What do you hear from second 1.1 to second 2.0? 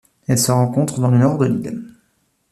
le Nord de l'île.